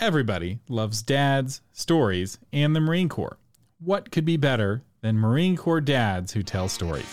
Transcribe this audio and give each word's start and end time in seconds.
Everybody 0.00 0.60
loves 0.68 1.02
dads, 1.02 1.60
stories, 1.72 2.38
and 2.52 2.74
the 2.74 2.80
Marine 2.80 3.08
Corps. 3.08 3.36
What 3.80 4.12
could 4.12 4.24
be 4.24 4.36
better 4.36 4.84
than 5.00 5.18
Marine 5.18 5.56
Corps 5.56 5.80
dads 5.80 6.32
who 6.32 6.44
tell 6.44 6.68
stories? 6.68 7.12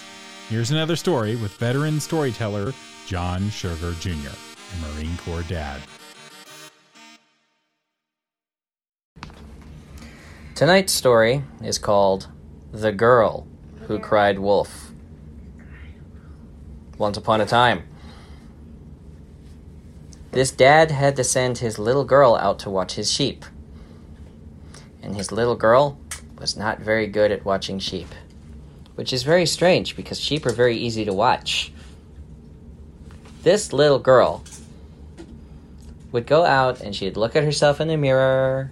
Here's 0.50 0.70
another 0.70 0.96
story 0.96 1.36
with 1.36 1.52
veteran 1.54 2.00
storyteller 2.00 2.74
John 3.08 3.50
Sugar 3.50 3.94
Jr., 4.00 4.12
a 4.12 4.94
Marine 4.94 5.18
Corps 5.18 5.42
dad. 5.50 5.82
Tonight's 10.54 10.94
story 10.94 11.42
is 11.63 11.79
called 11.79 12.28
The 12.72 12.92
Girl 12.92 13.47
Who 13.88 13.97
Cried 13.97 14.38
Wolf. 14.38 14.92
Once 16.99 17.17
upon 17.17 17.41
a 17.41 17.48
time, 17.48 17.81
this 20.36 20.52
dad 20.52 20.91
had 20.91 21.16
to 21.16 21.23
send 21.23 21.59
his 21.59 21.80
little 21.80 22.04
girl 22.04 22.36
out 22.36 22.59
to 22.59 22.70
watch 22.70 22.95
his 22.95 23.09
sheep. 23.09 23.46
And 25.02 25.16
his 25.16 25.32
little 25.32 25.55
girl 25.55 25.98
was 26.38 26.58
not 26.58 26.82
very 26.82 27.08
good 27.08 27.32
at 27.32 27.46
watching 27.46 27.80
sheep, 27.80 28.09
which 28.95 29.14
is 29.14 29.23
very 29.23 29.45
strange 29.45 29.95
because 29.95 30.20
sheep 30.20 30.45
are 30.45 30.52
very 30.52 30.76
easy 30.76 31.06
to 31.06 31.14
watch. 31.14 31.72
This 33.44 33.72
little 33.72 33.98
girl 33.98 34.44
would 36.12 36.28
go 36.28 36.44
out 36.44 36.81
and 36.81 36.94
she'd 36.94 37.16
look 37.16 37.38
at 37.38 37.45
herself 37.45 37.80
in 37.80 37.88
the 37.88 37.95
mirror 37.95 38.72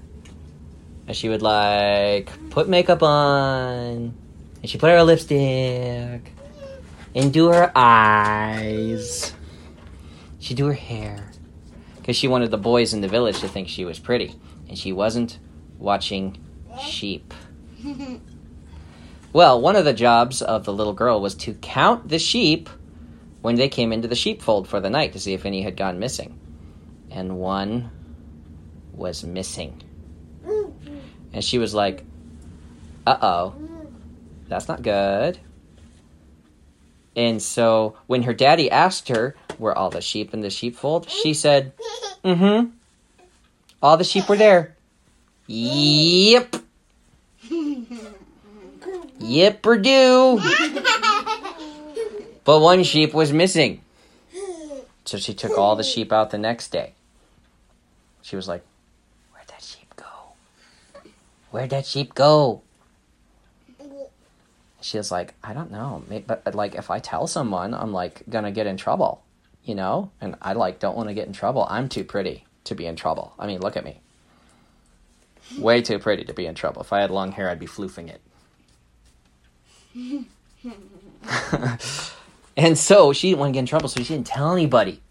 and 1.07 1.15
she 1.15 1.29
would 1.29 1.41
like 1.41 2.29
put 2.49 2.67
makeup 2.67 3.01
on 3.01 4.13
and 4.61 4.69
she 4.69 4.77
put 4.77 4.89
her 4.89 5.01
lipstick 5.01 6.29
and 7.15 7.31
do 7.31 7.47
her 7.47 7.71
eyes. 7.73 9.33
She'd 10.39 10.57
do 10.57 10.65
her 10.65 10.73
hair 10.73 11.29
because 12.03 12.17
she 12.17 12.27
wanted 12.27 12.51
the 12.51 12.57
boys 12.57 12.93
in 12.93 12.99
the 12.99 13.07
village 13.07 13.39
to 13.39 13.47
think 13.47 13.69
she 13.69 13.85
was 13.85 13.97
pretty, 13.97 14.35
and 14.67 14.77
she 14.77 14.91
wasn't 14.91 15.39
watching 15.79 16.37
sheep. 16.85 17.33
well, 19.33 19.61
one 19.61 19.77
of 19.77 19.85
the 19.85 19.93
jobs 19.93 20.41
of 20.41 20.65
the 20.65 20.73
little 20.73 20.91
girl 20.91 21.21
was 21.21 21.33
to 21.33 21.53
count 21.53 22.09
the 22.09 22.19
sheep 22.19 22.67
when 23.41 23.55
they 23.55 23.69
came 23.69 23.93
into 23.93 24.09
the 24.09 24.17
sheepfold 24.17 24.67
for 24.67 24.81
the 24.81 24.89
night 24.89 25.13
to 25.13 25.19
see 25.19 25.33
if 25.33 25.45
any 25.45 25.61
had 25.61 25.77
gone 25.77 25.97
missing. 25.97 26.37
And 27.09 27.37
one 27.37 27.89
was 28.91 29.23
missing. 29.23 29.81
And 31.31 31.41
she 31.41 31.57
was 31.57 31.73
like, 31.73 32.03
uh 33.07 33.17
oh, 33.21 33.55
that's 34.49 34.67
not 34.67 34.81
good. 34.81 35.39
And 37.15 37.41
so 37.41 37.95
when 38.07 38.23
her 38.23 38.33
daddy 38.33 38.69
asked 38.69 39.07
her, 39.07 39.37
were 39.59 39.77
all 39.77 39.89
the 39.89 40.01
sheep 40.01 40.33
in 40.33 40.41
the 40.41 40.49
sheepfold? 40.49 41.09
She 41.09 41.33
said, 41.33 41.73
mm 42.23 42.37
hmm. 42.37 42.69
All 43.81 43.97
the 43.97 44.05
sheep 44.05 44.29
were 44.29 44.37
there. 44.37 44.77
Yep. 45.47 46.55
Yep, 49.19 49.65
or 49.65 49.77
do. 49.77 50.39
But 52.45 52.59
one 52.59 52.83
sheep 52.83 53.13
was 53.13 53.33
missing. 53.33 53.81
So 55.03 55.17
she 55.17 55.33
took 55.33 55.57
all 55.57 55.75
the 55.75 55.83
sheep 55.83 56.13
out 56.13 56.31
the 56.31 56.37
next 56.37 56.71
day. 56.71 56.93
She 58.21 58.37
was 58.37 58.47
like, 58.47 58.63
Where'd 59.33 59.47
that 59.49 59.61
sheep 59.61 59.93
go? 59.97 61.11
Where'd 61.51 61.69
that 61.71 61.85
sheep 61.85 62.13
go? 62.13 62.61
She 64.79 64.97
was 64.97 65.11
like, 65.11 65.33
I 65.43 65.53
don't 65.53 65.71
know. 65.71 66.03
But 66.25 66.55
like, 66.55 66.75
if 66.75 66.89
I 66.89 66.99
tell 66.99 67.27
someone, 67.27 67.73
I'm 67.73 67.91
like 67.91 68.23
gonna 68.29 68.51
get 68.51 68.65
in 68.65 68.77
trouble 68.77 69.23
you 69.63 69.75
know? 69.75 70.11
And 70.21 70.35
I 70.41 70.53
like 70.53 70.79
don't 70.79 70.95
want 70.95 71.09
to 71.09 71.13
get 71.13 71.27
in 71.27 71.33
trouble. 71.33 71.67
I'm 71.69 71.89
too 71.89 72.03
pretty 72.03 72.45
to 72.65 72.75
be 72.75 72.85
in 72.85 72.95
trouble. 72.95 73.33
I 73.37 73.47
mean, 73.47 73.59
look 73.59 73.77
at 73.77 73.83
me. 73.83 73.99
Way 75.57 75.81
too 75.81 75.99
pretty 75.99 76.23
to 76.25 76.33
be 76.33 76.45
in 76.45 76.55
trouble. 76.55 76.81
If 76.81 76.93
I 76.93 77.01
had 77.01 77.11
long 77.11 77.31
hair, 77.33 77.49
I'd 77.49 77.59
be 77.59 77.67
floofing 77.67 78.09
it. 78.09 78.21
and 82.57 82.77
so 82.77 83.13
she 83.13 83.29
didn't 83.29 83.39
want 83.39 83.49
to 83.49 83.53
get 83.53 83.59
in 83.59 83.65
trouble, 83.65 83.89
so 83.89 84.01
she 84.01 84.13
didn't 84.13 84.27
tell 84.27 84.53
anybody 84.53 85.01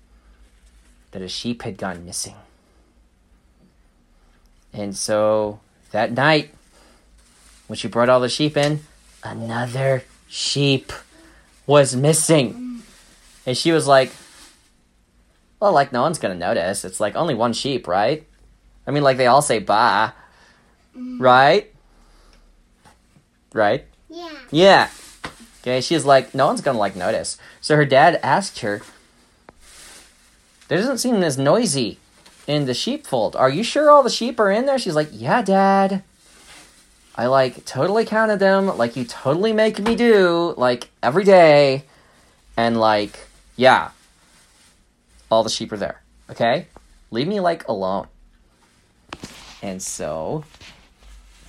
that 1.12 1.22
a 1.22 1.28
sheep 1.28 1.62
had 1.62 1.76
gone 1.76 2.04
missing. 2.04 2.34
And 4.72 4.96
so 4.96 5.60
that 5.90 6.12
night, 6.12 6.54
when 7.66 7.76
she 7.76 7.88
brought 7.88 8.08
all 8.08 8.20
the 8.20 8.28
sheep 8.28 8.56
in, 8.56 8.80
another 9.22 10.04
sheep 10.28 10.92
was 11.66 11.94
missing. 11.94 12.82
And 13.46 13.56
she 13.56 13.72
was 13.72 13.86
like, 13.86 14.12
well, 15.62 15.70
like 15.72 15.92
no 15.92 16.02
one's 16.02 16.18
gonna 16.18 16.34
notice. 16.34 16.84
It's 16.84 16.98
like 16.98 17.14
only 17.14 17.36
one 17.36 17.52
sheep, 17.52 17.86
right? 17.86 18.26
I 18.84 18.90
mean, 18.90 19.04
like 19.04 19.16
they 19.16 19.28
all 19.28 19.42
say 19.42 19.60
"ba," 19.60 20.12
mm. 20.96 21.20
right? 21.20 21.72
Right? 23.52 23.84
Yeah. 24.10 24.32
Yeah. 24.50 24.90
Okay, 25.60 25.80
she's 25.80 26.04
like, 26.04 26.34
no 26.34 26.46
one's 26.48 26.62
gonna 26.62 26.80
like 26.80 26.96
notice. 26.96 27.38
So 27.60 27.76
her 27.76 27.84
dad 27.84 28.18
asked 28.24 28.58
her, 28.58 28.82
there 30.66 30.78
doesn't 30.78 30.98
seem 30.98 31.22
as 31.22 31.38
noisy 31.38 31.98
in 32.48 32.66
the 32.66 32.74
sheepfold. 32.74 33.36
Are 33.36 33.48
you 33.48 33.62
sure 33.62 33.88
all 33.88 34.02
the 34.02 34.10
sheep 34.10 34.40
are 34.40 34.50
in 34.50 34.66
there? 34.66 34.80
She's 34.80 34.96
like, 34.96 35.10
yeah, 35.12 35.42
dad. 35.42 36.02
I 37.14 37.26
like 37.26 37.64
totally 37.66 38.04
counted 38.04 38.40
them, 38.40 38.66
like 38.76 38.96
you 38.96 39.04
totally 39.04 39.52
make 39.52 39.78
me 39.78 39.94
do, 39.94 40.54
like 40.56 40.88
every 41.04 41.22
day. 41.22 41.84
And 42.56 42.80
like, 42.80 43.28
yeah, 43.54 43.90
all 45.32 45.42
the 45.42 45.48
sheep 45.48 45.72
are 45.72 45.78
there. 45.78 46.02
Okay? 46.28 46.66
Leave 47.10 47.26
me 47.26 47.40
like 47.40 47.66
alone. 47.66 48.06
And 49.62 49.82
so 49.82 50.44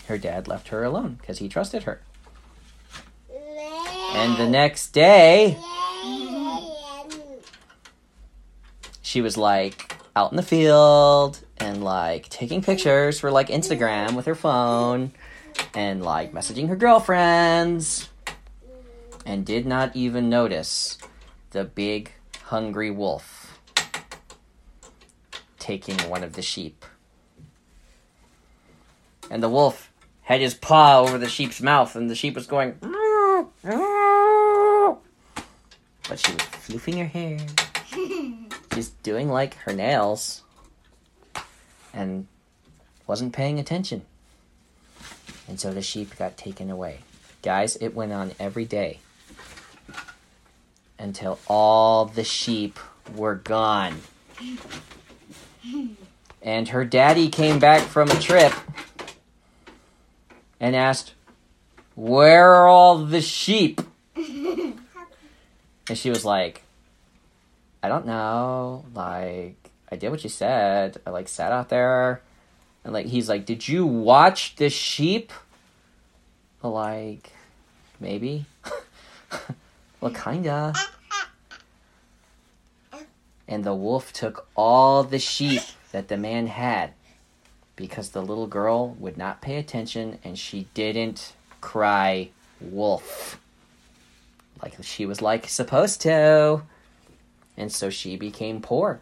her 0.07 0.17
dad 0.17 0.47
left 0.47 0.69
her 0.69 0.85
alone 0.85 1.17
because 1.19 1.39
he 1.39 1.49
trusted 1.49 1.83
her. 1.83 2.01
And 4.13 4.37
the 4.37 4.47
next 4.47 4.93
day, 4.93 5.57
she 9.01 9.19
was 9.19 9.35
like 9.35 9.97
out 10.15 10.31
in 10.31 10.37
the 10.37 10.43
field 10.43 11.41
and 11.57 11.83
like 11.83 12.29
taking 12.29 12.61
pictures 12.61 13.19
for 13.19 13.31
like 13.31 13.49
Instagram 13.49 14.15
with 14.15 14.27
her 14.27 14.35
phone 14.35 15.11
and 15.73 16.01
like 16.01 16.31
messaging 16.31 16.69
her 16.69 16.77
girlfriends 16.77 18.07
and 19.25 19.45
did 19.45 19.65
not 19.65 19.93
even 19.93 20.29
notice 20.29 20.97
the 21.51 21.65
big 21.65 22.13
hungry 22.43 22.89
wolf 22.89 23.42
taking 25.63 25.97
one 26.09 26.25
of 26.25 26.33
the 26.33 26.41
sheep. 26.41 26.83
And 29.31 29.41
the 29.41 29.47
wolf 29.47 29.93
had 30.23 30.41
his 30.41 30.53
paw 30.53 30.99
over 30.99 31.17
the 31.17 31.29
sheep's 31.29 31.61
mouth, 31.61 31.95
and 31.95 32.09
the 32.09 32.15
sheep 32.15 32.35
was 32.35 32.47
going. 32.47 32.73
But 32.81 33.47
she 36.19 36.33
was 36.33 36.41
floofing 36.41 36.97
her 36.97 37.05
hair, 37.05 37.37
just 38.75 39.01
doing 39.03 39.29
like 39.29 39.53
her 39.55 39.71
nails, 39.71 40.41
and 41.93 42.27
wasn't 43.07 43.31
paying 43.31 43.57
attention. 43.57 44.01
And 45.47 45.61
so 45.61 45.73
the 45.73 45.81
sheep 45.81 46.17
got 46.17 46.35
taken 46.35 46.69
away. 46.69 46.99
Guys, 47.41 47.77
it 47.77 47.95
went 47.95 48.11
on 48.11 48.33
every 48.37 48.65
day 48.65 48.99
until 50.99 51.39
all 51.47 52.03
the 52.03 52.25
sheep 52.25 52.77
were 53.15 53.35
gone 53.35 54.01
and 56.41 56.69
her 56.69 56.85
daddy 56.85 57.29
came 57.29 57.59
back 57.59 57.81
from 57.81 58.09
a 58.09 58.19
trip 58.19 58.53
and 60.59 60.75
asked, 60.75 61.13
Where 61.95 62.53
are 62.53 62.67
all 62.67 63.05
the 63.05 63.21
sheep? 63.21 63.81
and 64.15 64.77
she 65.93 66.09
was 66.09 66.25
like, 66.25 66.63
I 67.81 67.89
don't 67.89 68.05
know. 68.05 68.85
Like, 68.93 69.57
I 69.91 69.95
did 69.95 70.09
what 70.09 70.23
you 70.23 70.29
said. 70.29 71.01
I 71.05 71.09
like 71.09 71.27
sat 71.27 71.51
out 71.51 71.69
there. 71.69 72.21
And 72.83 72.93
like, 72.93 73.07
he's 73.07 73.29
like, 73.29 73.45
Did 73.45 73.67
you 73.67 73.85
watch 73.85 74.55
the 74.55 74.69
sheep? 74.69 75.31
Like, 76.61 77.31
maybe. 77.99 78.45
well, 80.01 80.13
kinda. 80.13 80.73
And 83.47 83.63
the 83.63 83.75
wolf 83.75 84.13
took 84.13 84.47
all 84.55 85.03
the 85.03 85.19
sheep 85.19 85.61
that 85.91 86.07
the 86.07 86.17
man 86.17 86.47
had 86.47 86.93
because 87.75 88.09
the 88.09 88.21
little 88.21 88.47
girl 88.47 88.95
would 88.99 89.17
not 89.17 89.41
pay 89.41 89.57
attention 89.57 90.19
and 90.23 90.37
she 90.37 90.67
didn't 90.73 91.33
cry 91.61 92.29
wolf 92.61 93.39
like 94.63 94.75
she 94.81 95.05
was 95.05 95.21
like 95.21 95.47
supposed 95.47 96.01
to. 96.01 96.63
And 97.57 97.71
so 97.71 97.89
she 97.89 98.15
became 98.15 98.61
poor 98.61 99.01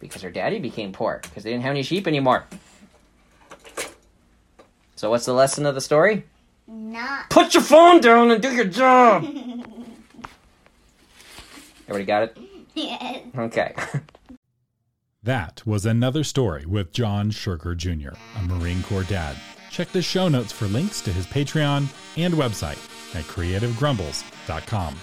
because 0.00 0.22
her 0.22 0.30
daddy 0.30 0.58
became 0.58 0.92
poor 0.92 1.20
because 1.22 1.44
they 1.44 1.50
didn't 1.50 1.62
have 1.62 1.72
any 1.72 1.82
sheep 1.82 2.08
anymore. 2.08 2.44
So 4.96 5.10
what's 5.10 5.26
the 5.26 5.34
lesson 5.34 5.66
of 5.66 5.74
the 5.74 5.80
story? 5.80 6.24
Not. 6.66 7.28
Put 7.28 7.54
your 7.54 7.62
phone 7.62 8.00
down 8.00 8.30
and 8.30 8.40
do 8.42 8.52
your 8.52 8.64
job. 8.64 9.24
Everybody 11.88 12.04
got 12.04 12.22
it? 12.22 12.38
Yes. 12.74 13.22
Okay. 13.36 13.74
That 15.24 15.64
was 15.64 15.86
another 15.86 16.24
story 16.24 16.66
with 16.66 16.92
John 16.92 17.30
Shurker 17.30 17.76
Jr., 17.76 18.16
a 18.36 18.42
Marine 18.42 18.82
Corps 18.82 19.04
dad. 19.04 19.36
Check 19.70 19.92
the 19.92 20.02
show 20.02 20.26
notes 20.26 20.50
for 20.50 20.66
links 20.66 21.00
to 21.02 21.12
his 21.12 21.26
Patreon 21.28 21.86
and 22.16 22.34
website 22.34 22.78
at 23.14 23.24
creativegrumbles.com. 23.26 24.96